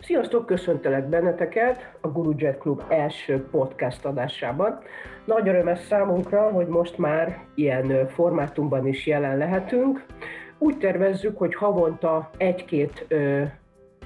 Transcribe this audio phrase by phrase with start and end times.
[0.00, 4.78] Sziasztok, köszöntelek benneteket a Guru Jet Club első podcast adásában.
[5.24, 10.06] Nagy öröm számunkra, hogy most már ilyen formátumban is jelen lehetünk.
[10.58, 13.06] Úgy tervezzük, hogy havonta egy-két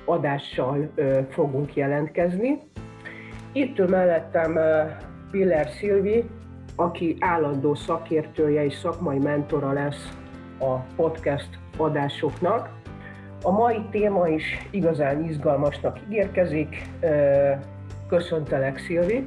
[0.04, 0.90] adással
[1.28, 2.58] fogunk jelentkezni.
[3.52, 4.58] Itt ül mellettem
[5.30, 6.24] Piller Szilvi,
[6.76, 10.08] aki állandó szakértője és szakmai mentora lesz
[10.60, 12.80] a podcast adásoknak.
[13.42, 16.82] A mai téma is igazán izgalmasnak ígérkezik.
[18.08, 19.26] Köszöntelek, Szilvi!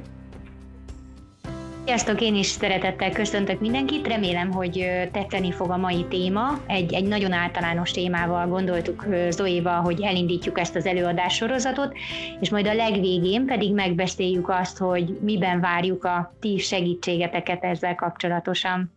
[1.84, 6.58] Sziasztok, én is szeretettel köszöntök mindenkit, remélem, hogy tetszeni fog a mai téma.
[6.66, 11.96] Egy, egy nagyon általános témával gondoltuk Zoéval, hogy elindítjuk ezt az előadás sorozatot,
[12.40, 18.95] és majd a legvégén pedig megbeszéljük azt, hogy miben várjuk a ti segítségeteket ezzel kapcsolatosan.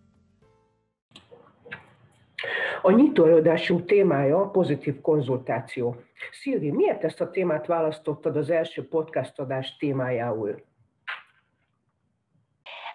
[2.81, 5.95] A nyitóelőadásunk témája a pozitív konzultáció.
[6.31, 10.67] Szilvi, miért ezt a témát választottad az első podcast adás témájául?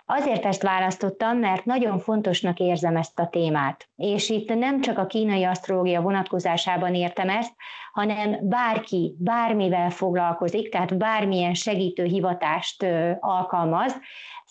[0.06, 3.88] Azért ezt választottam, mert nagyon fontosnak érzem ezt a témát.
[3.96, 7.52] És itt nem csak a kínai asztrológia vonatkozásában értem ezt,
[7.92, 12.86] hanem bárki, bármivel foglalkozik, tehát bármilyen segítő hivatást
[13.20, 14.00] alkalmaz,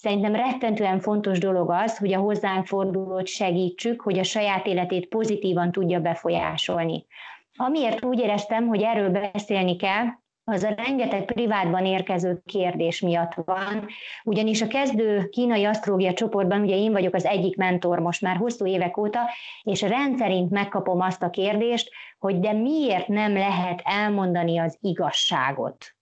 [0.04, 5.72] Szerintem rettentően fontos dolog az, hogy a hozzánk fordulót segítsük, hogy a saját életét pozitívan
[5.72, 7.06] tudja befolyásolni.
[7.56, 10.06] Amiért úgy éreztem, hogy erről beszélni kell,
[10.44, 13.86] az a rengeteg privátban érkező kérdés miatt van,
[14.24, 18.66] ugyanis a kezdő kínai asztrológia csoportban, ugye én vagyok az egyik mentor most már hosszú
[18.66, 19.20] évek óta,
[19.62, 25.96] és rendszerint megkapom azt a kérdést, hogy de miért nem lehet elmondani az igazságot?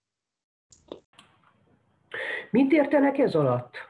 [2.52, 3.90] Mit értenek ez alatt?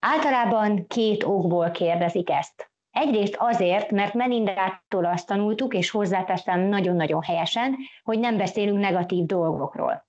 [0.00, 2.70] Általában két okból kérdezik ezt.
[2.90, 10.04] Egyrészt azért, mert Melindától azt tanultuk, és hozzáteszem nagyon-nagyon helyesen, hogy nem beszélünk negatív dolgokról.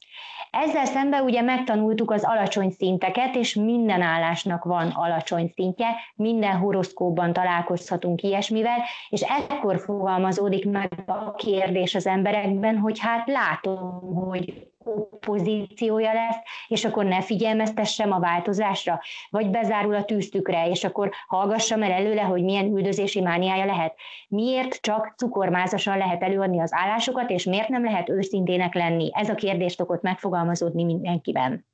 [0.52, 7.33] Ezzel szemben ugye megtanultuk az alacsony szinteket, és minden állásnak van alacsony szintje, minden horoszkóban
[7.33, 8.77] találkozhatunk ilyesmivel,
[9.10, 16.37] és ekkor fogalmazódik meg a kérdés az emberekben, hogy hát látom, hogy opozíciója lesz,
[16.67, 18.99] és akkor ne figyelmeztessem a változásra,
[19.30, 23.95] vagy bezárul a tűztükre, és akkor hallgassam el előle, hogy milyen üldözési mániája lehet.
[24.27, 29.09] Miért csak cukormázasan lehet előadni az állásokat, és miért nem lehet őszintének lenni?
[29.14, 31.65] Ez a kérdést szokott megfogalmazódni mindenkiben.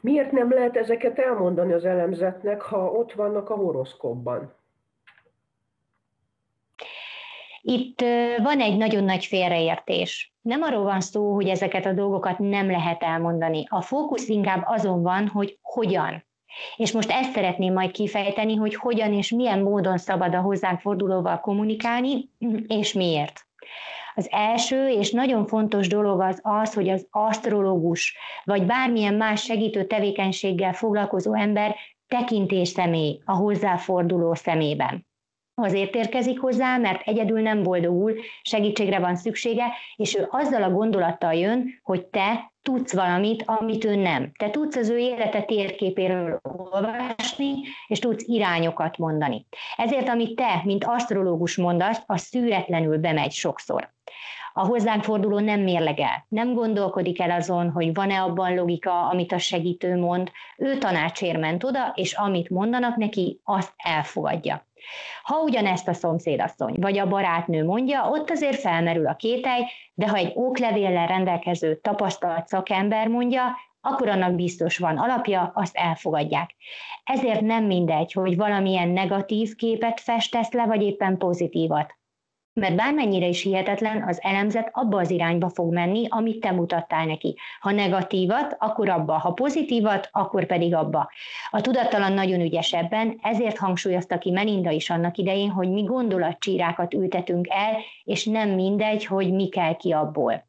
[0.00, 4.56] Miért nem lehet ezeket elmondani az elemzetnek, ha ott vannak a horoszkópban?
[7.60, 8.00] Itt
[8.42, 10.32] van egy nagyon nagy félreértés.
[10.48, 13.64] Nem arról van szó, hogy ezeket a dolgokat nem lehet elmondani.
[13.68, 16.24] A fókusz inkább azon van, hogy hogyan.
[16.76, 21.40] És most ezt szeretném majd kifejteni, hogy hogyan és milyen módon szabad a hozzánk fordulóval
[21.40, 22.30] kommunikálni,
[22.66, 23.46] és miért.
[24.14, 29.84] Az első és nagyon fontos dolog az az, hogy az asztrológus, vagy bármilyen más segítő
[29.84, 31.76] tevékenységgel foglalkozó ember
[32.06, 35.07] tekintés személy a hozzáforduló szemében
[35.64, 39.64] azért érkezik hozzá, mert egyedül nem boldogul, segítségre van szüksége,
[39.96, 44.30] és ő azzal a gondolattal jön, hogy te tudsz valamit, amit ő nem.
[44.38, 47.54] Te tudsz az ő élete térképéről olvasni,
[47.86, 49.46] és tudsz irányokat mondani.
[49.76, 53.96] Ezért, amit te, mint asztrológus mondasz, az szűretlenül bemegy sokszor
[54.58, 59.38] a hozzánk forduló nem mérlegel, nem gondolkodik el azon, hogy van-e abban logika, amit a
[59.38, 64.67] segítő mond, ő tanácsért ment oda, és amit mondanak neki, azt elfogadja.
[65.22, 69.62] Ha ugyanezt a szomszédasszony vagy a barátnő mondja, ott azért felmerül a kételj,
[69.94, 76.54] de ha egy óklevéllel rendelkező tapasztalt szakember mondja, akkor annak biztos van alapja, azt elfogadják.
[77.04, 81.97] Ezért nem mindegy, hogy valamilyen negatív képet festesz le, vagy éppen pozitívat
[82.58, 87.36] mert bármennyire is hihetetlen, az elemzet abba az irányba fog menni, amit te mutattál neki.
[87.60, 91.10] Ha negatívat, akkor abba, ha pozitívat, akkor pedig abba.
[91.50, 96.94] A tudattalan nagyon ügyes ebben, ezért hangsúlyozta ki Melinda is annak idején, hogy mi gondolatcsírákat
[96.94, 100.46] ültetünk el, és nem mindegy, hogy mi kell ki abból.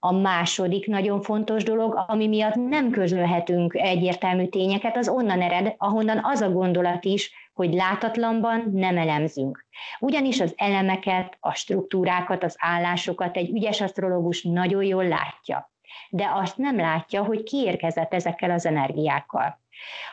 [0.00, 6.20] A második nagyon fontos dolog, ami miatt nem közölhetünk egyértelmű tényeket, az onnan ered, ahonnan
[6.22, 9.66] az a gondolat is, hogy látatlanban nem elemzünk.
[9.98, 15.72] Ugyanis az elemeket, a struktúrákat, az állásokat egy ügyes asztrológus nagyon jól látja.
[16.10, 19.60] De azt nem látja, hogy kiérkezett ezekkel az energiákkal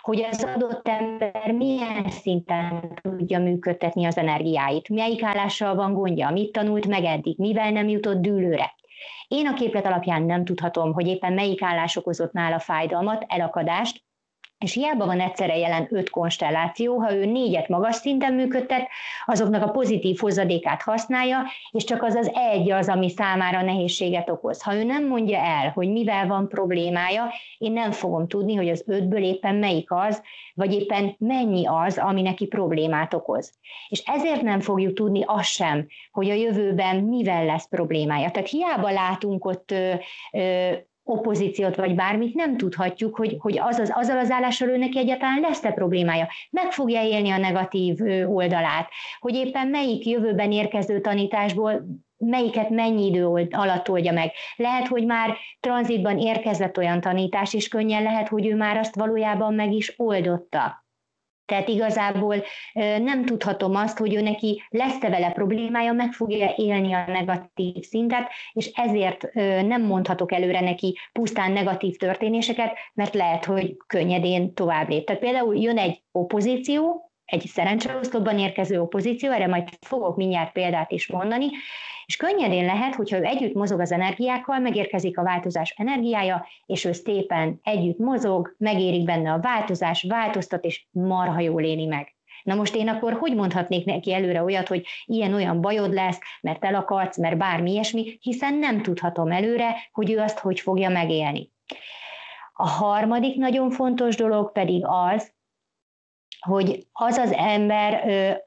[0.01, 6.51] hogy az adott ember milyen szinten tudja működtetni az energiáit, melyik állással van gondja, mit
[6.51, 8.75] tanult meg eddig, mivel nem jutott dűlőre.
[9.27, 14.04] Én a képlet alapján nem tudhatom, hogy éppen melyik állás okozott nála fájdalmat, elakadást,
[14.57, 18.87] és hiába van egyszerre jelen öt konstelláció, ha ő négyet magas szinten működtet,
[19.25, 24.61] azoknak a pozitív hozadékát használja, és csak az az egy az, ami számára nehézséget okoz.
[24.61, 28.83] Ha ő nem mondja el, hogy mivel van problémája, én nem fogom tudni, hogy az
[28.87, 30.21] ötből éppen melyik az,
[30.53, 33.53] vagy éppen mennyi az, ami neki problémát okoz.
[33.87, 38.31] És ezért nem fogjuk tudni azt sem, hogy a jövőben mivel lesz problémája.
[38.31, 39.93] Tehát hiába látunk ott ö,
[40.31, 40.73] ö,
[41.07, 45.71] opozíciót, vagy bármit, nem tudhatjuk, hogy, hogy az, az, azzal az állással ő egyáltalán lesz-e
[45.71, 46.27] problémája.
[46.49, 51.85] Meg fogja élni a negatív oldalát, hogy éppen melyik jövőben érkező tanításból
[52.17, 54.31] melyiket mennyi idő alatt oldja meg.
[54.55, 59.53] Lehet, hogy már tranzitban érkezett olyan tanítás, és könnyen lehet, hogy ő már azt valójában
[59.53, 60.84] meg is oldotta.
[61.45, 62.43] Tehát igazából
[62.99, 68.29] nem tudhatom azt, hogy ő neki lesz-e vele problémája, meg fogja élni a negatív szintet,
[68.53, 69.33] és ezért
[69.67, 75.05] nem mondhatok előre neki pusztán negatív történéseket, mert lehet, hogy könnyedén tovább lép.
[75.05, 81.07] Tehát például jön egy opozíció, egy szerencseoszlopban érkező opozíció, erre majd fogok mindjárt példát is
[81.07, 81.47] mondani,
[82.05, 86.91] és könnyedén lehet, hogyha ő együtt mozog az energiákkal, megérkezik a változás energiája, és ő
[86.91, 92.15] szépen együtt mozog, megérik benne a változás, változtat, és marha jól éli meg.
[92.43, 97.17] Na most én akkor hogy mondhatnék neki előre olyat, hogy ilyen-olyan bajod lesz, mert elakadsz,
[97.17, 101.51] mert bármi ilyesmi, hiszen nem tudhatom előre, hogy ő azt hogy fogja megélni.
[102.53, 105.34] A harmadik nagyon fontos dolog pedig az,
[106.45, 108.03] hogy az az ember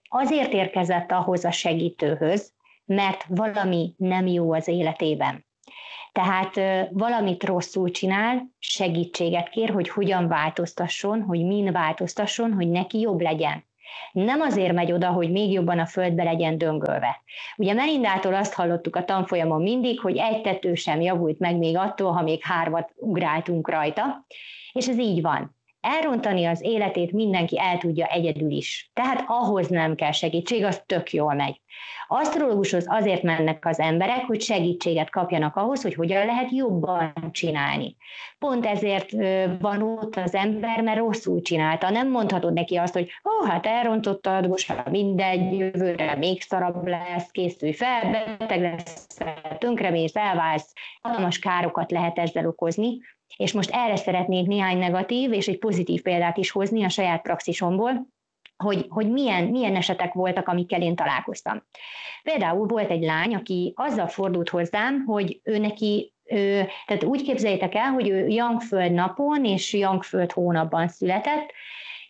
[0.09, 2.53] azért érkezett ahhoz a segítőhöz,
[2.85, 5.47] mert valami nem jó az életében.
[6.13, 6.61] Tehát
[6.93, 13.67] valamit rosszul csinál, segítséget kér, hogy hogyan változtasson, hogy min változtasson, hogy neki jobb legyen.
[14.13, 17.23] Nem azért megy oda, hogy még jobban a földbe legyen döngölve.
[17.57, 22.13] Ugye Melindától azt hallottuk a tanfolyamon mindig, hogy egy tető sem javult meg még attól,
[22.13, 24.27] ha még hármat ugráltunk rajta,
[24.73, 28.91] és ez így van elrontani az életét mindenki el tudja egyedül is.
[28.93, 31.61] Tehát ahhoz nem kell segítség, az tök jól megy.
[32.11, 37.97] Asztrológushoz azért mennek az emberek, hogy segítséget kapjanak ahhoz, hogy hogyan lehet jobban csinálni.
[38.39, 39.11] Pont ezért
[39.61, 41.91] van ott az ember, mert rosszul csinálta.
[41.91, 46.87] Nem mondhatod neki azt, hogy ó, oh, hát elrontottad, most ha mindegy, jövőre még szarabb
[46.87, 49.07] lesz, készülj fel, beteg lesz,
[49.59, 52.99] tönkremész, elválsz, hatalmas károkat lehet ezzel okozni,
[53.37, 58.09] és most erre szeretnék néhány negatív és egy pozitív példát is hozni a saját praxisomból,
[58.57, 61.63] hogy, hogy milyen, milyen esetek voltak, amikkel én találkoztam.
[62.23, 67.75] Például volt egy lány, aki azzal fordult hozzám, hogy ő neki ő, tehát úgy képzeljétek
[67.75, 71.53] el, hogy ő Jangföld napon és Jangföld hónapban született,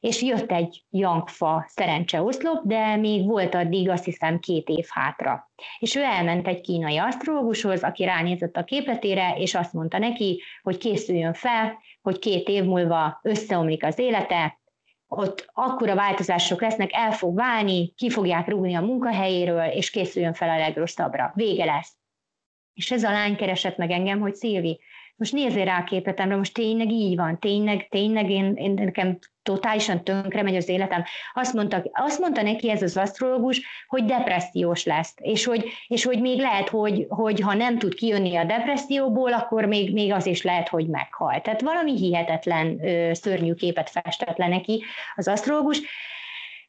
[0.00, 5.50] és jött egy Jangfa szerencseoszlop, de még volt addig azt hiszem két év hátra.
[5.78, 10.78] És ő elment egy kínai asztrológushoz, aki ránézett a képletére, és azt mondta neki, hogy
[10.78, 14.58] készüljön fel, hogy két év múlva összeomlik az élete,
[15.10, 20.48] ott akkora változások lesznek, el fog válni, ki fogják rúgni a munkahelyéről, és készüljön fel
[20.48, 21.32] a legrosszabbra.
[21.34, 21.96] Vége lesz.
[22.74, 24.80] És ez a lány keresett meg engem, hogy Szilvi,
[25.18, 30.04] most nézzél rá a képletemre, most tényleg így van, tényleg, tényleg én, én nekem totálisan
[30.04, 31.04] tönkre megy az életem.
[31.34, 36.20] Azt mondta, azt mondta neki ez az asztrológus, hogy depressziós lesz, és hogy, és hogy
[36.20, 40.42] még lehet, hogy, hogy ha nem tud kijönni a depresszióból, akkor még, még az is
[40.42, 41.40] lehet, hogy meghal.
[41.40, 42.80] Tehát valami hihetetlen
[43.14, 44.84] szörnyű képet festett le neki
[45.14, 45.80] az asztrológus,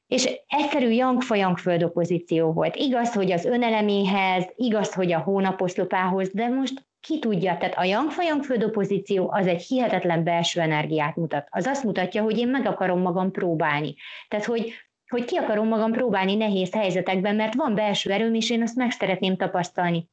[0.07, 2.75] és egyszerű yang-fa-yang-föld opozíció volt.
[2.75, 7.83] Igaz, hogy az öneleméhez, igaz, hogy a hónaposzlopához, de most ki tudja, tehát a
[8.21, 11.47] yang föld opozíció az egy hihetetlen belső energiát mutat.
[11.49, 13.95] Az azt mutatja, hogy én meg akarom magam próbálni.
[14.27, 14.73] Tehát, hogy,
[15.07, 18.91] hogy ki akarom magam próbálni nehéz helyzetekben, mert van belső erőm, és én azt meg
[18.91, 20.09] szeretném tapasztalni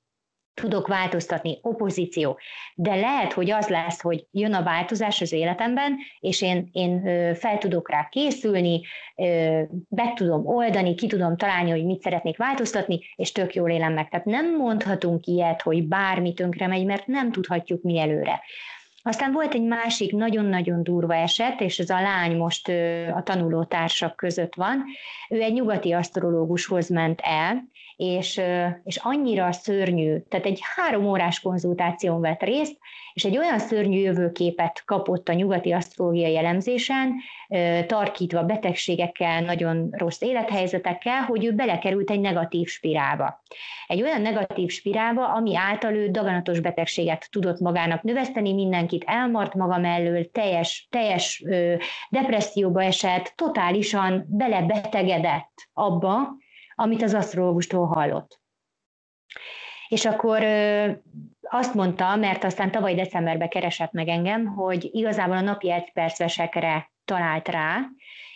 [0.61, 2.39] tudok változtatni, opozíció.
[2.75, 7.01] De lehet, hogy az lesz, hogy jön a változás az életemben, és én, én
[7.35, 8.81] fel tudok rá készülni,
[9.89, 14.09] meg tudom oldani, ki tudom találni, hogy mit szeretnék változtatni, és tök jól élem meg.
[14.09, 18.41] Tehát nem mondhatunk ilyet, hogy bármi tönkre megy, mert nem tudhatjuk mi előre.
[19.03, 22.69] Aztán volt egy másik nagyon-nagyon durva eset, és ez a lány most
[23.15, 24.85] a tanulótársak között van.
[25.29, 27.65] Ő egy nyugati asztrológushoz ment el,
[27.97, 28.41] és,
[28.85, 32.79] és annyira szörnyű, tehát egy három órás konzultáción vett részt,
[33.13, 37.15] és egy olyan szörnyű jövőképet kapott a nyugati asztrológiai jellemzésen,
[37.87, 43.43] tarkítva betegségekkel, nagyon rossz élethelyzetekkel, hogy ő belekerült egy negatív spirálba.
[43.87, 49.79] Egy olyan negatív spirálba, ami által ő daganatos betegséget tudott magának növeszteni, mindenkit elmart maga
[49.79, 51.45] mellől, teljes, teljes
[52.11, 56.37] depresszióba esett, totálisan belebetegedett abba,
[56.79, 58.41] amit az asztrológustól hallott.
[59.89, 60.43] És akkor
[61.41, 66.91] azt mondta, mert aztán tavaly decemberben keresett meg engem, hogy igazából a napi egy percesekre
[67.05, 67.81] talált rá,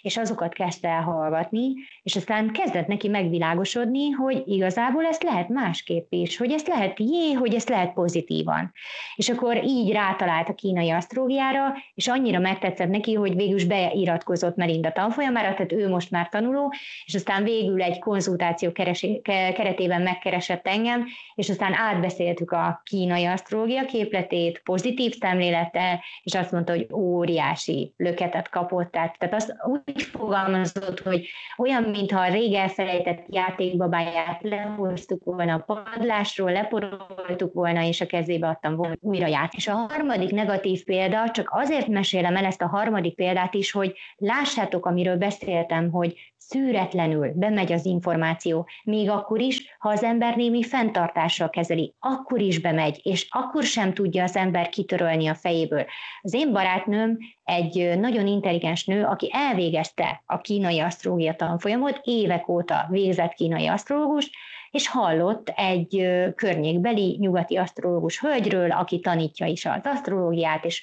[0.03, 6.13] és azokat kezdte el hallgatni, és aztán kezdett neki megvilágosodni, hogy igazából ezt lehet másképp
[6.13, 8.73] is, hogy ezt lehet jé, hogy ezt lehet pozitívan.
[9.15, 14.57] És akkor így rátalált a kínai asztrógiára, és annyira megtetszett neki, hogy végül is beiratkozott
[14.57, 16.73] Melinda tanfolyamára, tehát ő most már tanuló,
[17.05, 24.61] és aztán végül egy konzultáció keretében megkeresett engem, és aztán átbeszéltük a kínai asztrógia képletét,
[24.65, 31.01] pozitív szemlélettel, és azt mondta, hogy óriási löketet kapott, tehát, tehát azt úgy úgy fogalmazott,
[31.01, 38.07] hogy olyan, mintha a rég elfelejtett játékbabáját lehoztuk volna a padlásról, leporoltuk volna, és a
[38.07, 39.55] kezébe adtam volna újra ját.
[39.55, 43.93] És a harmadik negatív példa, csak azért mesélem el ezt a harmadik példát is, hogy
[44.17, 50.63] lássátok, amiről beszéltem, hogy szűretlenül bemegy az információ, még akkor is, ha az ember némi
[50.63, 55.85] fenntartással kezeli, akkor is bemegy, és akkor sem tudja az ember kitörölni a fejéből.
[56.23, 62.87] Az én barátnőm egy nagyon intelligens nő, aki elvégezte a kínai asztrológia tanfolyamot, évek óta
[62.91, 64.31] végzett kínai asztrológus,
[64.71, 70.83] és hallott egy környékbeli nyugati asztrológus hölgyről, aki tanítja is az asztrológiát, és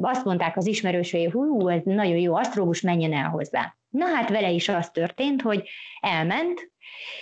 [0.00, 3.76] azt mondták az ismerősei, hú, ez nagyon jó asztrológus, menjen el hozzá.
[3.92, 5.68] Na hát vele is az történt, hogy
[6.00, 6.70] elment,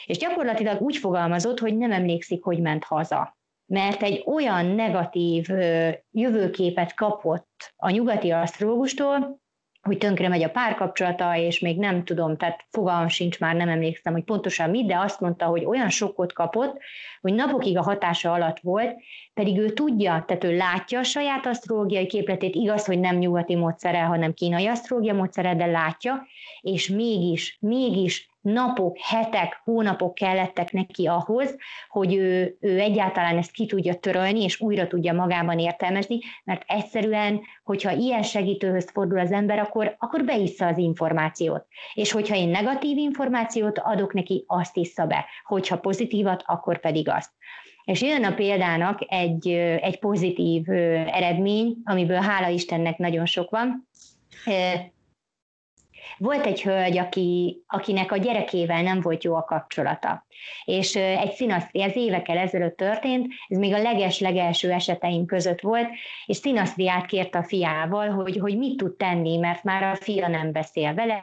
[0.07, 3.39] és gyakorlatilag úgy fogalmazott, hogy nem emlékszik, hogy ment haza.
[3.67, 5.47] Mert egy olyan negatív
[6.11, 9.41] jövőképet kapott a nyugati asztrológustól,
[9.83, 14.13] hogy tönkre megy a párkapcsolata, és még nem tudom, tehát fogalmam sincs már, nem emlékszem,
[14.13, 16.79] hogy pontosan mit, de azt mondta, hogy olyan sokkot kapott,
[17.21, 18.97] hogy napokig a hatása alatt volt,
[19.35, 24.07] pedig ő tudja, tehát ő látja a saját asztrológiai képletét, igaz, hogy nem nyugati módszerrel,
[24.07, 26.27] hanem kínai asztrológia módszerrel, de látja,
[26.61, 31.57] és mégis, mégis napok, hetek, hónapok kellettek neki ahhoz,
[31.89, 37.41] hogy ő, ő egyáltalán ezt ki tudja törölni, és újra tudja magában értelmezni, mert egyszerűen,
[37.65, 41.67] hogyha ilyen segítőhöz fordul az ember, akkor, akkor beissza az információt.
[41.95, 45.25] És hogyha én negatív információt adok neki, azt issza be.
[45.45, 47.31] Hogyha pozitívat, akkor pedig azt.
[47.85, 49.49] És jön a példának egy,
[49.81, 50.71] egy pozitív
[51.07, 53.89] eredmény, amiből hála Istennek nagyon sok van.
[56.19, 60.27] Volt egy hölgy, aki, akinek a gyerekével nem volt jó a kapcsolata.
[60.65, 65.89] És egy színasztri, ez évekkel ezelőtt történt, ez még a leges-legelső eseteim között volt,
[66.27, 70.53] és színasztriát kért a fiával, hogy, hogy mit tud tenni, mert már a fia nem
[70.53, 71.21] beszél vele,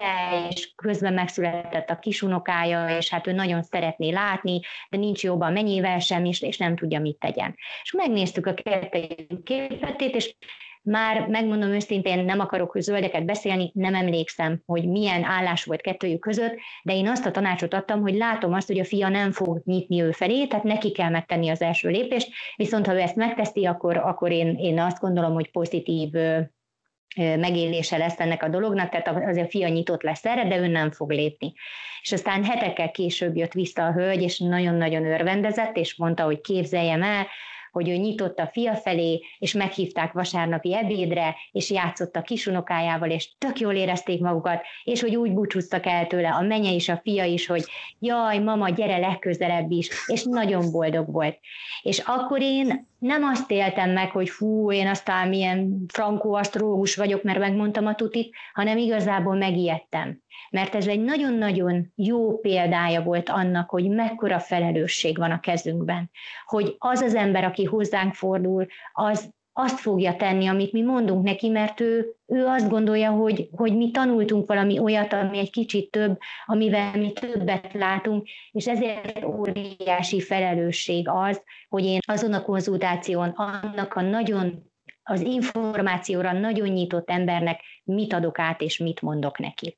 [0.50, 6.00] és közben megszületett a kisunokája, és hát ő nagyon szeretné látni, de nincs jobban mennyivel
[6.00, 7.56] sem, és, és nem tudja, mit tegyen.
[7.84, 10.36] És megnéztük a kettőjük képletét, és
[10.88, 16.56] már megmondom őszintén, nem akarok zöldeket beszélni, nem emlékszem, hogy milyen állás volt kettőjük között,
[16.84, 20.02] de én azt a tanácsot adtam, hogy látom azt, hogy a fia nem fog nyitni
[20.02, 23.98] ő felé, tehát neki kell megtenni az első lépést, viszont ha ő ezt megteszi, akkor,
[23.98, 26.10] akkor én, én azt gondolom, hogy pozitív
[27.16, 30.92] megélése lesz ennek a dolognak, tehát azért a fia nyitott lesz erre, de ő nem
[30.92, 31.54] fog lépni.
[32.02, 37.04] És aztán hetekkel később jött vissza a hölgy, és nagyon-nagyon örvendezett, és mondta, hogy képzeljem
[37.04, 37.28] el,
[37.78, 43.30] hogy ő nyitott a fia felé, és meghívták vasárnapi ebédre, és játszott a kisunokájával, és
[43.38, 47.24] tök jól érezték magukat, és hogy úgy búcsúztak el tőle a menye is, a fia
[47.24, 47.64] is, hogy
[48.00, 51.40] jaj, mama, gyere legközelebb is, és nagyon boldog volt.
[51.82, 57.24] És akkor én nem azt éltem meg, hogy fú, én aztán milyen frankó asztrógus vagyok,
[57.24, 60.22] mert megmondtam a tutit, hanem igazából megijedtem.
[60.50, 66.10] Mert ez egy nagyon-nagyon jó példája volt annak, hogy mekkora felelősség van a kezünkben.
[66.46, 71.50] Hogy az az ember, aki hozzánk fordul, az azt fogja tenni, amit mi mondunk neki,
[71.50, 76.18] mert ő, ő azt gondolja, hogy, hogy mi tanultunk valami olyat, ami egy kicsit több,
[76.46, 83.94] amivel mi többet látunk, és ezért óriási felelősség az, hogy én azon a konzultáción annak
[83.94, 84.72] a nagyon
[85.04, 89.78] az információra nagyon nyitott embernek mit adok át, és mit mondok neki.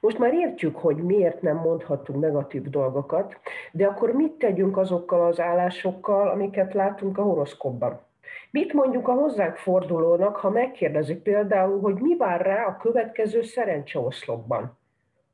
[0.00, 3.36] Most már értjük, hogy miért nem mondhatunk negatív dolgokat,
[3.72, 8.00] de akkor mit tegyünk azokkal az állásokkal, amiket látunk a horoszkopban?
[8.50, 14.78] Mit mondjuk a hozzánk fordulónak, ha megkérdezik például, hogy mi vár rá a következő szerencseoszlopban?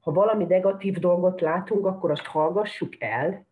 [0.00, 3.46] Ha valami negatív dolgot látunk, akkor azt hallgassuk el,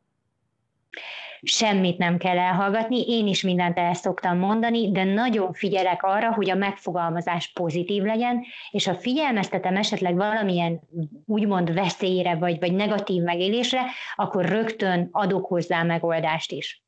[1.43, 6.51] semmit nem kell elhallgatni, én is mindent el szoktam mondani, de nagyon figyelek arra, hogy
[6.51, 10.81] a megfogalmazás pozitív legyen, és ha figyelmeztetem esetleg valamilyen
[11.27, 13.81] úgymond veszélyre vagy, vagy negatív megélésre,
[14.15, 16.83] akkor rögtön adok hozzá megoldást is.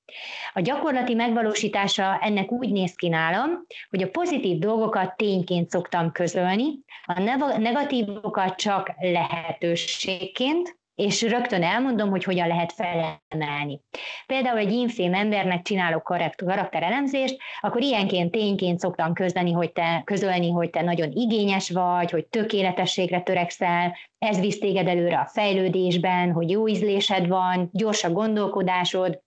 [0.52, 3.50] A gyakorlati megvalósítása ennek úgy néz ki nálam,
[3.90, 6.64] hogy a pozitív dolgokat tényként szoktam közölni,
[7.04, 7.20] a
[7.58, 13.80] negatívokat csak lehetőségként, és rögtön elmondom, hogy hogyan lehet felemelni.
[14.26, 16.02] Például egy infém embernek csinálok
[16.36, 22.26] karakterelemzést, akkor ilyenként tényként szoktam közleni, hogy te, közölni, hogy te nagyon igényes vagy, hogy
[22.26, 29.22] tökéletességre törekszel, ez visz téged előre a fejlődésben, hogy jó ízlésed van, gyors a gondolkodásod,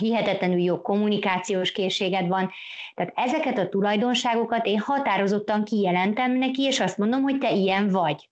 [0.00, 2.50] hihetetlenül jó kommunikációs készséged van.
[2.94, 8.28] Tehát ezeket a tulajdonságokat én határozottan kijelentem neki, és azt mondom, hogy te ilyen vagy.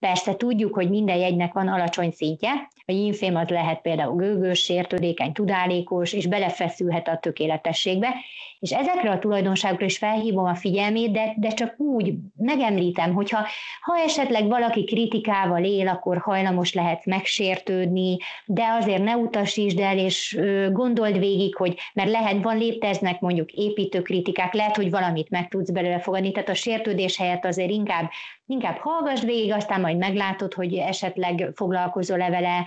[0.00, 5.32] Persze tudjuk, hogy minden jegynek van alacsony szintje, a infém az lehet például gőgös, sértődékeny,
[5.32, 8.14] tudálékos, és belefeszülhet a tökéletességbe,
[8.60, 13.46] és ezekre a tulajdonságokra is felhívom a figyelmét, de, de csak úgy megemlítem, hogyha
[13.80, 20.38] ha esetleg valaki kritikával él, akkor hajlamos lehet megsértődni, de azért ne utasítsd el, és
[20.72, 25.70] gondold végig, hogy mert lehet, van léteznek mondjuk építő kritikák, lehet, hogy valamit meg tudsz
[25.70, 28.10] belőle fogadni, tehát a sértődés helyett azért inkább,
[28.46, 32.66] inkább hallgass végig, aztán majd meglátod, hogy esetleg foglalkozol-e vele,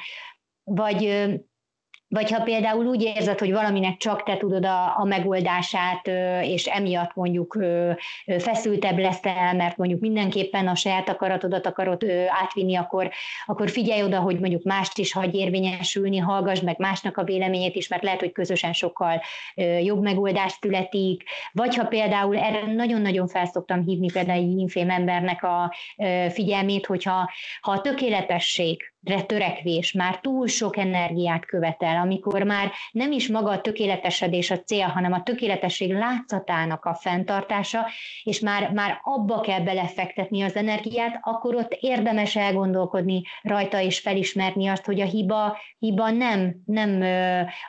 [0.63, 1.25] vagy
[2.13, 6.07] vagy ha például úgy érzed, hogy valaminek csak te tudod a, a megoldását,
[6.41, 7.57] és emiatt mondjuk
[8.37, 13.09] feszültebb leszel, mert mondjuk mindenképpen a saját akaratodat akarod átvinni, akkor,
[13.45, 17.87] akkor figyelj oda, hogy mondjuk mást is hagy érvényesülni, hallgass meg másnak a véleményét is,
[17.87, 19.21] mert lehet, hogy közösen sokkal
[19.83, 21.23] jobb megoldás születik.
[21.51, 25.75] Vagy ha például erre nagyon-nagyon felszoktam hívni például egy infém embernek a
[26.29, 28.92] figyelmét, hogyha ha a tökéletesség
[29.25, 34.87] törekvés már túl sok energiát követel, amikor már nem is maga a tökéletesedés a cél,
[34.87, 37.85] hanem a tökéletesség látszatának a fenntartása,
[38.23, 44.67] és már, már abba kell belefektetni az energiát, akkor ott érdemes elgondolkodni rajta és felismerni
[44.67, 47.01] azt, hogy a hiba, hiba nem, nem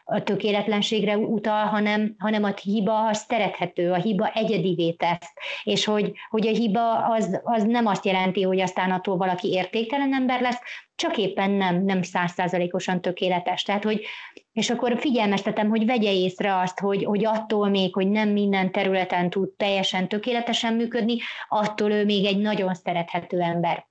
[0.04, 5.32] a tökéletlenségre utal, hanem, hanem a hiba az szerethető, a hiba egyedivé tesz,
[5.64, 10.14] és hogy, hogy a hiba az, az nem azt jelenti, hogy aztán attól valaki értéktelen
[10.14, 10.60] ember lesz,
[10.94, 13.62] csak éppen nem, nem százszázalékosan tökéletes.
[13.62, 14.04] Tehát, hogy,
[14.52, 19.30] és akkor figyelmeztetem, hogy vegye észre azt, hogy, hogy attól még, hogy nem minden területen
[19.30, 21.16] tud teljesen tökéletesen működni,
[21.48, 23.86] attól ő még egy nagyon szerethető ember.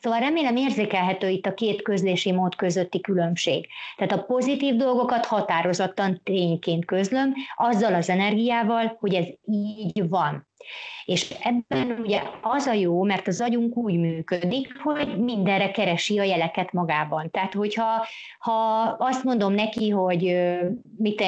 [0.00, 3.68] Szóval remélem érzékelhető itt a két közlési mód közötti különbség.
[3.96, 10.49] Tehát a pozitív dolgokat határozottan tényként közlöm, azzal az energiával, hogy ez így van.
[11.04, 16.22] És ebben ugye az a jó, mert az agyunk úgy működik, hogy mindenre keresi a
[16.22, 17.30] jeleket magában.
[17.30, 18.06] Tehát, hogyha
[18.38, 20.48] ha azt mondom neki, hogy
[20.96, 21.24] mit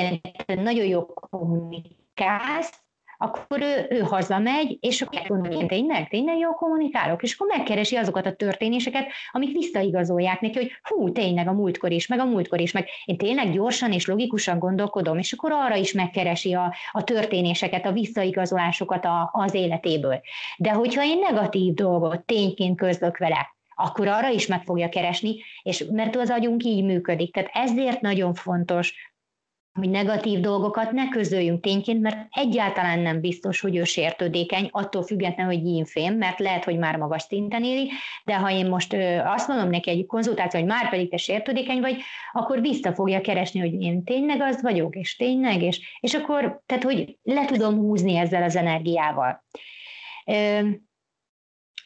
[0.46, 2.81] nagyon jó kommunikálsz,
[3.22, 7.96] akkor ő, ő hazamegy, és akkor gondolja, én tényleg, tényleg jól kommunikálok, és akkor megkeresi
[7.96, 12.60] azokat a történéseket, amik visszaigazolják neki, hogy hú, tényleg a múltkor is, meg a múltkor
[12.60, 17.04] is, meg én tényleg gyorsan és logikusan gondolkodom, és akkor arra is megkeresi a, a
[17.04, 20.20] történéseket, a visszaigazolásokat a, az életéből.
[20.56, 25.84] De hogyha én negatív dolgot tényként közlök vele, akkor arra is meg fogja keresni, és
[25.90, 27.32] mert az agyunk így működik.
[27.32, 29.11] Tehát ezért nagyon fontos,
[29.72, 35.54] hogy negatív dolgokat ne közöljünk tényként, mert egyáltalán nem biztos, hogy ő sértődékeny, attól függetlenül,
[35.54, 37.90] hogy infém, mert lehet, hogy már magas szinten éli,
[38.24, 41.96] de ha én most azt mondom neki egy konzultáció, hogy már pedig te sértődékeny vagy,
[42.32, 46.84] akkor vissza fogja keresni, hogy én tényleg az vagyok, és tényleg, és, és akkor, tehát,
[46.84, 49.44] hogy le tudom húzni ezzel az energiával.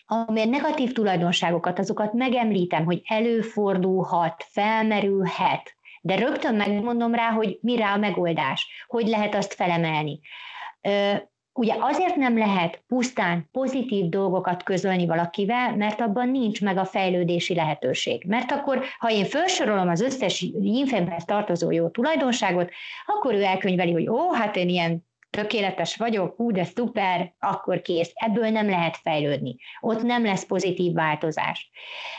[0.07, 5.76] Ami negatív tulajdonságokat, azokat megemlítem, hogy előfordulhat, felmerülhet,
[6.07, 10.21] de rögtön megmondom rá, hogy mire a megoldás, hogy lehet azt felemelni.
[11.53, 17.55] Ugye azért nem lehet pusztán pozitív dolgokat közölni valakivel, mert abban nincs meg a fejlődési
[17.55, 18.25] lehetőség.
[18.27, 22.71] Mert akkor, ha én felsorolom az összes infemhez tartozó jó tulajdonságot,
[23.07, 28.11] akkor ő elkönyveli, hogy ó, hát én ilyen tökéletes vagyok, hú, de szuper, akkor kész.
[28.15, 29.57] Ebből nem lehet fejlődni.
[29.81, 31.71] Ott nem lesz pozitív változás.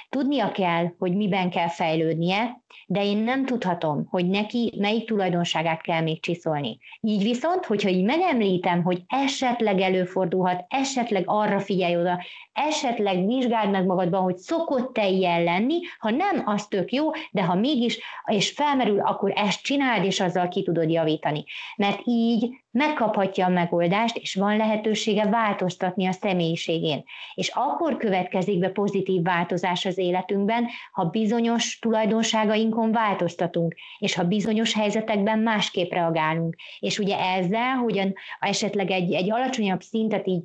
[0.10, 6.02] Tudnia kell, hogy miben kell fejlődnie, de én nem tudhatom, hogy neki melyik tulajdonságát kell
[6.02, 6.78] még csiszolni.
[7.02, 13.86] Így viszont, hogyha így megemlítem, hogy esetleg előfordulhat, esetleg arra figyelj oda, esetleg vizsgáld meg
[13.86, 19.00] magadban, hogy szokott-e ilyen lenni, ha nem, az tök jó, de ha mégis, és felmerül,
[19.00, 21.44] akkor ezt csináld, és azzal ki tudod javítani.
[21.76, 27.04] Mert így megkaphatja a megoldást, és van lehetősége változtatni a személyiségén.
[27.34, 34.74] És akkor következik be pozitív változás az életünkben, ha bizonyos tulajdonságainkon változtatunk, és ha bizonyos
[34.74, 36.56] helyzetekben másképp reagálunk.
[36.80, 40.44] És ugye ezzel, hogy esetleg egy, egy alacsonyabb szintet így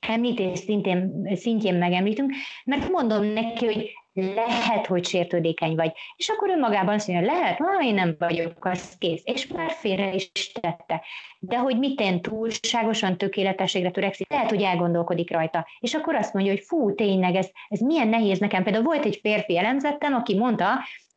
[0.00, 2.32] említés szintén, szintjén megemlítünk,
[2.64, 5.92] mert mondom neki, hogy lehet, hogy sértődékeny vagy.
[6.16, 9.22] És akkor ő magában azt mondja, lehet, ha én nem vagyok, az kész.
[9.24, 11.02] És már félre is tette.
[11.38, 15.66] De hogy mit én túlságosan tökéletességre törekszik, lehet, hogy elgondolkodik rajta.
[15.80, 18.62] És akkor azt mondja, hogy fú, tényleg, ez, ez milyen nehéz nekem.
[18.62, 20.66] Például volt egy férfi elemzettem, aki mondta,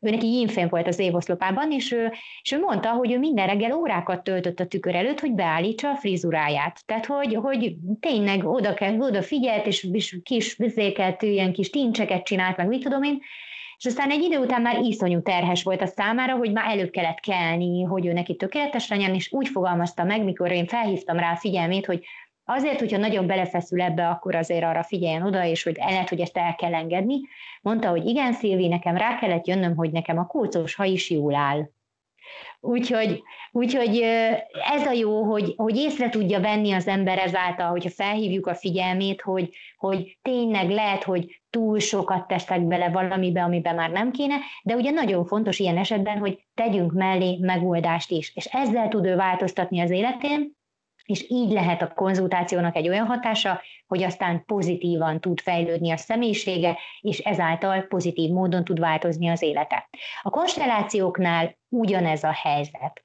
[0.04, 2.12] ő neki infém volt az évoszlopában, és ő,
[2.42, 5.96] és ő mondta, hogy ő minden reggel órákat töltött a tükör előtt, hogy beállítsa a
[5.96, 6.80] frizuráját.
[6.86, 12.24] Tehát, hogy, hogy tényleg oda, kell, oda figyelt, és, és kis vizéket, ilyen kis tincseket
[12.24, 13.20] csinált, meg mit tudom én,
[13.78, 17.20] és aztán egy idő után már iszonyú terhes volt a számára, hogy már előbb kellett
[17.20, 21.36] kelni, hogy ő neki tökéletes legyen, és úgy fogalmazta meg, mikor én felhívtam rá a
[21.36, 22.04] figyelmét, hogy
[22.44, 26.36] Azért, hogyha nagyon belefeszül ebbe, akkor azért arra figyeljen oda, és hogy lehet, hogy ezt
[26.36, 27.20] el kell engedni.
[27.62, 31.34] Mondta, hogy igen, Szilvi, nekem rá kellett jönnöm, hogy nekem a kulcos ha is jól
[31.34, 31.68] áll.
[32.60, 33.98] Úgyhogy, úgyhogy
[34.74, 39.20] ez a jó, hogy, hogy észre tudja venni az ember ezáltal, hogyha felhívjuk a figyelmét,
[39.20, 44.74] hogy, hogy tényleg lehet, hogy túl sokat teszek bele valamibe, amiben már nem kéne, de
[44.74, 49.80] ugye nagyon fontos ilyen esetben, hogy tegyünk mellé megoldást is, és ezzel tud ő változtatni
[49.80, 50.52] az életén,
[51.04, 56.78] és így lehet a konzultációnak egy olyan hatása, hogy aztán pozitívan tud fejlődni a személyisége,
[57.00, 59.88] és ezáltal pozitív módon tud változni az élete.
[60.22, 63.02] A konstellációknál ugyanez a helyzet.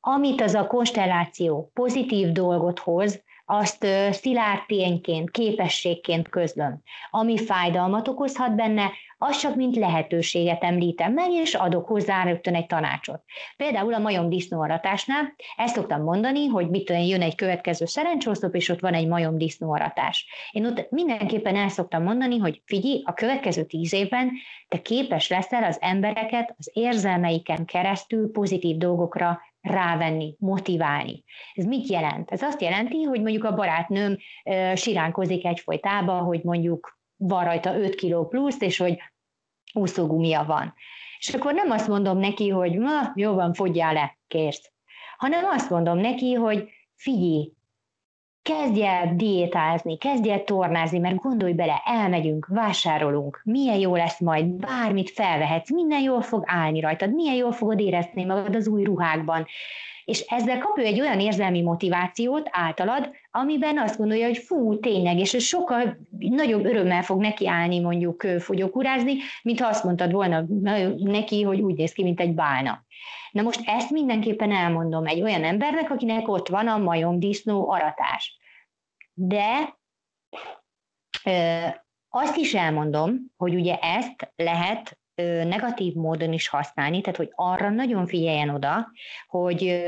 [0.00, 6.82] Amit az a konstelláció pozitív dolgot hoz, azt szilárd tényként, képességként közlöm.
[7.10, 12.66] Ami fájdalmat okozhat benne, az csak mint lehetőséget említem meg, és adok hozzá rögtön egy
[12.66, 13.22] tanácsot.
[13.56, 18.68] Például a majom disznóaratásnál ezt szoktam mondani, hogy mit tudom, jön egy következő szerencsószlop, és
[18.68, 20.26] ott van egy majom disznóaratás.
[20.50, 24.30] Én ott mindenképpen el szoktam mondani, hogy figyelj, a következő tíz évben
[24.68, 31.24] te képes leszel az embereket az érzelmeiken keresztül pozitív dolgokra rávenni, motiválni.
[31.54, 32.30] Ez mit jelent?
[32.30, 34.16] Ez azt jelenti, hogy mondjuk a barátnőm
[34.74, 38.98] siránkozik egyfolytában, hogy mondjuk van rajta 5 kiló plusz, és hogy
[39.72, 40.74] úszógumia van.
[41.18, 44.72] És akkor nem azt mondom neki, hogy ma jó van, fogyjál le, kérsz.
[45.16, 47.52] Hanem azt mondom neki, hogy figyelj,
[48.42, 54.46] kezdj el diétázni, kezdj el tornázni, mert gondolj bele, elmegyünk, vásárolunk, milyen jó lesz majd,
[54.46, 59.46] bármit felvehetsz, minden jól fog állni rajtad, milyen jól fogod érezni magad az új ruhákban.
[60.08, 65.18] És ezzel kap ő egy olyan érzelmi motivációt általad, amiben azt gondolja, hogy fú, tényleg,
[65.18, 70.44] és sokkal nagyobb örömmel fog nekiállni mondjuk fogyókúrázni, mint ha azt mondtad volna
[70.96, 72.84] neki, hogy úgy néz ki, mint egy bálna.
[73.30, 78.38] Na most ezt mindenképpen elmondom egy olyan embernek, akinek ott van a majomdisznó aratás.
[79.14, 79.78] De
[81.24, 81.66] ö,
[82.08, 88.06] azt is elmondom, hogy ugye ezt lehet negatív módon is használni, tehát hogy arra nagyon
[88.06, 88.90] figyeljen oda,
[89.28, 89.82] hogy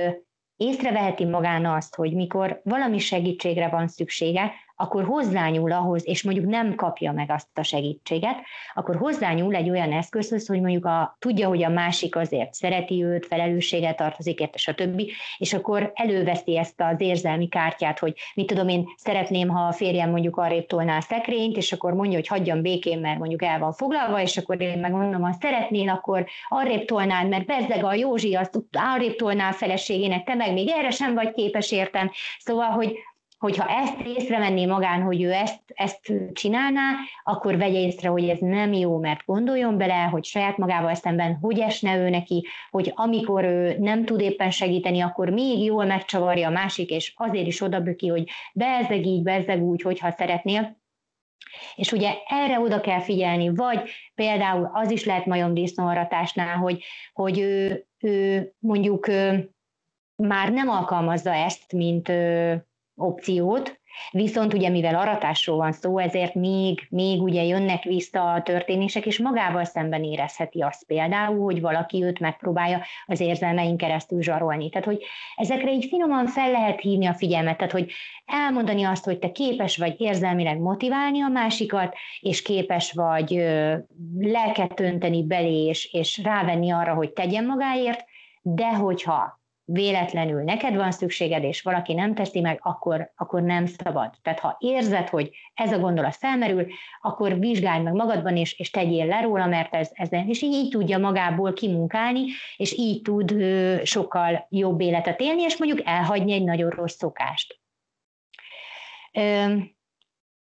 [0.57, 6.75] észreveheti magán azt, hogy mikor valami segítségre van szüksége, akkor hozzányúl ahhoz, és mondjuk nem
[6.75, 8.37] kapja meg azt a segítséget,
[8.75, 13.27] akkor hozzányúl egy olyan eszközhöz, hogy mondjuk a, tudja, hogy a másik azért szereti őt,
[13.27, 15.03] felelősséget tartozik érte, stb.
[15.39, 20.11] És akkor előveszi ezt az érzelmi kártyát, hogy mit tudom én, szeretném, ha a férjem
[20.11, 23.73] mondjuk arrébb tolná a szekrényt, és akkor mondja, hogy hagyjam békén, mert mondjuk el van
[23.73, 28.59] foglalva, és akkor én megmondom, ha szeretnél, akkor arrébb tolnád, mert bezzeg a Józsi azt
[28.73, 32.11] arrébb tolná a feleségének, te meg még erre sem vagy képes értem.
[32.39, 32.99] Szóval, hogy,
[33.41, 38.73] hogyha ezt észrevenné magán, hogy ő ezt, ezt csinálná, akkor vegye észre, hogy ez nem
[38.73, 43.77] jó, mert gondoljon bele, hogy saját magával szemben hogy esne ő neki, hogy amikor ő
[43.79, 48.29] nem tud éppen segíteni, akkor még jól megcsavarja a másik, és azért is odaböki, hogy
[48.55, 50.79] bezzeg így, bezzeg úgy, hogyha szeretnél.
[51.75, 57.87] És ugye erre oda kell figyelni, vagy például az is lehet majomdisznóaratásnál, hogy, hogy ő,
[57.99, 59.51] ő mondjuk ő
[60.17, 62.09] már nem alkalmazza ezt, mint
[63.01, 69.07] opciót, Viszont ugye mivel aratásról van szó, ezért még, még ugye jönnek vissza a történések,
[69.07, 74.69] és magával szemben érezheti azt például, hogy valaki őt megpróbálja az érzelmeink keresztül zsarolni.
[74.69, 75.03] Tehát, hogy
[75.37, 77.93] ezekre így finoman fel lehet hívni a figyelmet, tehát, hogy
[78.25, 83.77] elmondani azt, hogy te képes vagy érzelmileg motiválni a másikat, és képes vagy ö,
[84.19, 88.05] lelket önteni belé, és, és rávenni arra, hogy tegyen magáért,
[88.43, 89.40] de hogyha
[89.73, 94.15] véletlenül neked van szükséged, és valaki nem teszi meg, akkor, akkor nem szabad.
[94.23, 96.67] Tehát ha érzed, hogy ez a gondolat felmerül,
[97.01, 100.71] akkor vizsgálj meg magadban, és, és tegyél le róla, mert ez, ez és így, így
[100.71, 102.25] tudja magából kimunkálni,
[102.57, 107.61] és így tud ö, sokkal jobb életet élni, és mondjuk elhagyni egy nagyon rossz szokást.
[109.13, 109.55] Ö,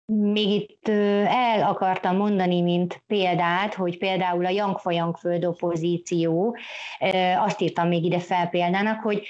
[0.05, 0.87] még itt
[1.27, 6.57] el akartam mondani, mint példát, hogy például a Yang föld opozíció,
[7.37, 9.27] azt írtam még ide fel példának, hogy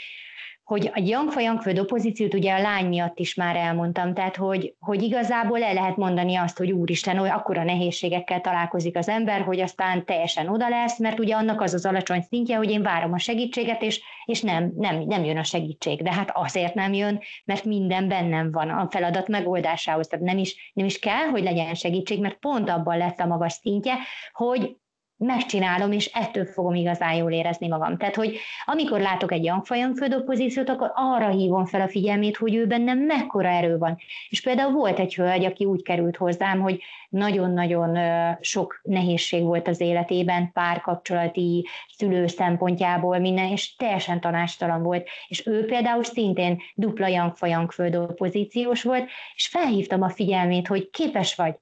[0.64, 5.64] hogy a Yang opozíciót ugye a lány miatt is már elmondtam, tehát hogy, hogy igazából
[5.64, 10.48] el lehet mondani azt, hogy úristen, hogy akkora nehézségekkel találkozik az ember, hogy aztán teljesen
[10.48, 14.02] oda lesz, mert ugye annak az az alacsony szintje, hogy én várom a segítséget, és,
[14.26, 16.02] és nem, nem, nem jön a segítség.
[16.02, 20.08] De hát azért nem jön, mert minden bennem van a feladat megoldásához.
[20.08, 23.54] Tehát nem is, nem is kell, hogy legyen segítség, mert pont abban lesz a magas
[23.54, 23.94] szintje,
[24.34, 24.78] hogy
[25.18, 27.98] megcsinálom, és ettől fogom igazán jól érezni magam.
[27.98, 32.68] Tehát, hogy amikor látok egy Yang földopozíciót, akkor arra hívom fel a figyelmét, hogy ő
[32.68, 33.98] bennem mekkora erő van.
[34.30, 37.98] És például volt egy hölgy, aki úgy került hozzám, hogy nagyon-nagyon
[38.42, 45.10] sok nehézség volt az életében, párkapcsolati, szülő szempontjából minden, és teljesen tanástalan volt.
[45.28, 47.08] És ő például szintén dupla
[47.42, 51.56] Yang földopozíciós volt, és felhívtam a figyelmét, hogy képes vagy,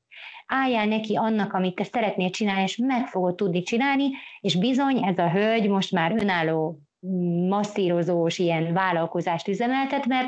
[0.53, 4.09] álljál neki annak, amit te szeretnél csinálni, és meg fogod tudni csinálni,
[4.41, 6.79] és bizony ez a hölgy most már önálló
[7.47, 10.27] masszírozós ilyen vállalkozást üzemeltet, mert,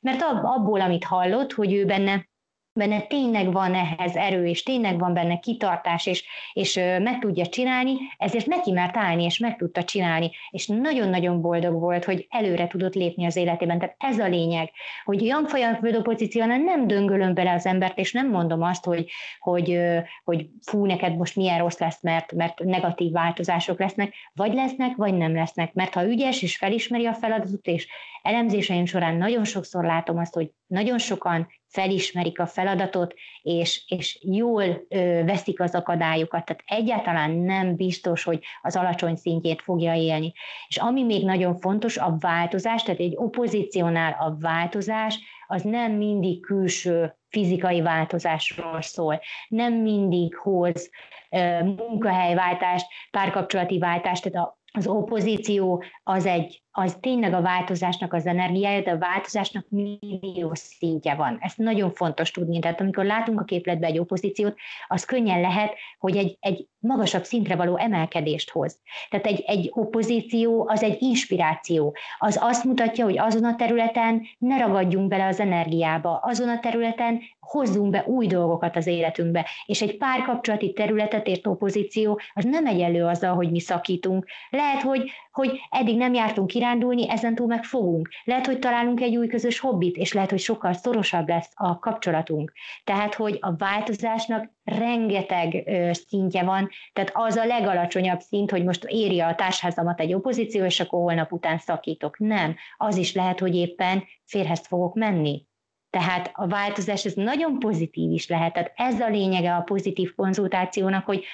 [0.00, 2.28] mert abból, amit hallott, hogy ő benne
[2.72, 7.96] benne tényleg van ehhez erő, és tényleg van benne kitartás, és, és meg tudja csinálni,
[8.16, 12.94] ezért neki mert állni, és meg tudta csinálni, és nagyon-nagyon boldog volt, hogy előre tudott
[12.94, 13.78] lépni az életében.
[13.78, 14.70] Tehát ez a lényeg,
[15.04, 19.80] hogy Young pozíciónál nem döngölöm bele az embert, és nem mondom azt, hogy, hogy,
[20.24, 25.14] hogy fú, neked most milyen rossz lesz, mert, mert negatív változások lesznek, vagy lesznek, vagy
[25.14, 25.72] nem lesznek.
[25.72, 27.88] Mert ha ügyes és felismeri a feladatot, és
[28.22, 34.86] elemzéseim során nagyon sokszor látom azt, hogy nagyon sokan felismerik a feladatot, és, és jól
[34.88, 40.32] ö, veszik az akadályokat, tehát egyáltalán nem biztos, hogy az alacsony szintjét fogja élni.
[40.68, 46.40] És ami még nagyon fontos, a változás, tehát egy opozíciónál a változás, az nem mindig
[46.40, 50.90] külső fizikai változásról szól, nem mindig hoz
[51.30, 58.26] ö, munkahelyváltást, párkapcsolati váltást, tehát a az opozíció az egy, az tényleg a változásnak az
[58.26, 61.38] energiája, de a változásnak millió szintje van.
[61.40, 62.58] Ezt nagyon fontos tudni.
[62.58, 64.56] Tehát amikor látunk a képletbe egy opozíciót,
[64.88, 68.80] az könnyen lehet, hogy egy, egy magasabb szintre való emelkedést hoz.
[69.08, 71.96] Tehát egy, egy opozíció az egy inspiráció.
[72.18, 77.20] Az azt mutatja, hogy azon a területen ne ragadjunk bele az energiába, azon a területen
[77.40, 79.46] hozzunk be új dolgokat az életünkbe.
[79.66, 84.26] És egy párkapcsolati területet ért opozíció, az nem egyenlő azzal, hogy mi szakítunk.
[84.50, 88.08] Lehet, hogy, hogy eddig nem jártunk kirándulni, ezentúl meg fogunk.
[88.24, 92.52] Lehet, hogy találunk egy új közös hobbit, és lehet, hogy sokkal szorosabb lesz a kapcsolatunk.
[92.84, 95.70] Tehát, hogy a változásnak rengeteg
[96.08, 100.80] szintje van, tehát az a legalacsonyabb szint, hogy most éri a társházamat egy opozíció, és
[100.80, 102.18] akkor holnap után szakítok.
[102.18, 105.46] Nem, az is lehet, hogy éppen férhez fogok menni.
[105.90, 108.52] Tehát a változás ez nagyon pozitív is lehet.
[108.52, 111.24] Tehát ez a lényege a pozitív konzultációnak, hogy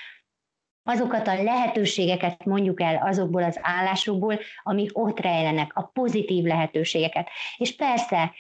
[0.85, 7.29] azokat a lehetőségeket mondjuk el azokból az állásokból, amik ott rejlenek, a pozitív lehetőségeket.
[7.57, 8.33] És persze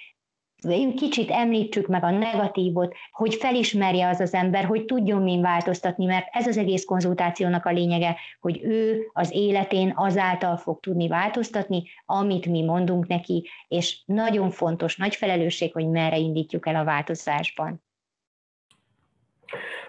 [0.96, 6.28] kicsit említsük meg a negatívot, hogy felismerje az az ember, hogy tudjon min változtatni, mert
[6.30, 12.46] ez az egész konzultációnak a lényege, hogy ő az életén azáltal fog tudni változtatni, amit
[12.46, 17.82] mi mondunk neki, és nagyon fontos, nagy felelősség, hogy merre indítjuk el a változásban.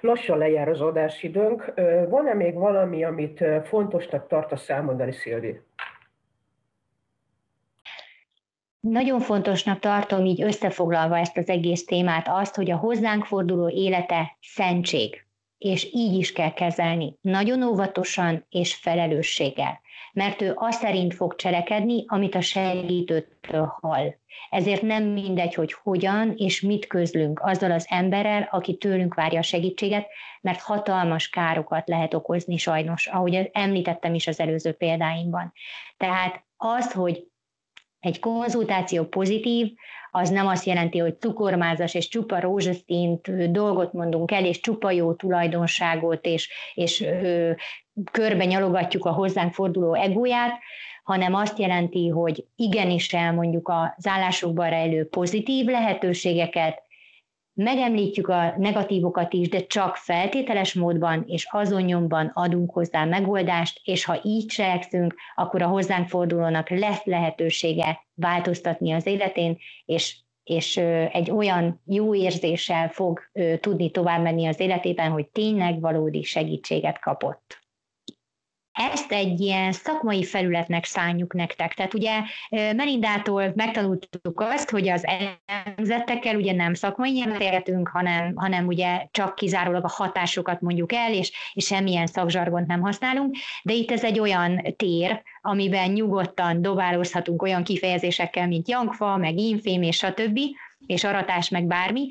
[0.02, 1.74] Lassan lejár az adásidőnk.
[2.10, 5.62] Van-e még valami, amit fontosnak tartasz elmondani, Szilvi?
[8.80, 14.38] Nagyon fontosnak tartom így összefoglalva ezt az egész témát azt, hogy a hozzánk forduló élete
[14.42, 15.26] szentség,
[15.58, 19.80] és így is kell kezelni, nagyon óvatosan és felelősséggel,
[20.14, 24.14] mert ő azt szerint fog cselekedni, amit a segítőtől hall.
[24.50, 29.42] Ezért nem mindegy, hogy hogyan és mit közlünk azzal az emberrel, aki tőlünk várja a
[29.42, 30.08] segítséget,
[30.42, 35.54] mert hatalmas károkat lehet okozni sajnos, ahogy említettem is az előző példáimban.
[35.98, 37.28] Tehát az, hogy
[38.00, 39.74] egy konzultáció pozitív,
[40.12, 45.14] az nem azt jelenti, hogy cukormázas és csupa rózsaszínt dolgot mondunk el, és csupa jó
[45.14, 47.52] tulajdonságot, és, és ö,
[48.12, 50.60] körbe nyalogatjuk a hozzánk forduló egóját,
[51.04, 56.84] hanem azt jelenti, hogy igenis elmondjuk az állásokban rejlő pozitív lehetőségeket,
[57.54, 64.06] megemlítjük a negatívokat is, de csak feltételes módban és azon nyomban adunk hozzá megoldást, és
[64.06, 70.78] ha így cselekszünk, akkor a hozzánk fordulónak lesz lehetősége változtatni az életén, és és
[71.12, 73.20] egy olyan jó érzéssel fog
[73.60, 77.65] tudni tovább menni az életében, hogy tényleg valódi segítséget kapott.
[78.76, 81.74] Ezt egy ilyen szakmai felületnek szánjuk nektek.
[81.74, 89.08] Tehát ugye Melindától megtanultuk azt, hogy az elemzettekkel ugye nem szakmai nyelvet hanem, hanem ugye
[89.12, 94.04] csak kizárólag a hatásokat mondjuk el, és, és semmilyen szakzsargont nem használunk, de itt ez
[94.04, 100.40] egy olyan tér, amiben nyugodtan dobálózhatunk olyan kifejezésekkel, mint jankfa, meg infém, és stb.,
[100.86, 102.08] és aratás, meg bármi,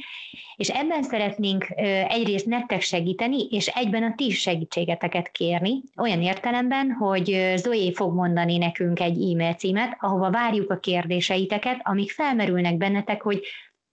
[0.57, 1.67] és ebben szeretnénk
[2.09, 8.57] egyrészt nektek segíteni, és egyben a ti segítségeteket kérni, olyan értelemben, hogy Zoé fog mondani
[8.57, 13.43] nekünk egy e-mail címet, ahova várjuk a kérdéseiteket, amik felmerülnek bennetek, hogy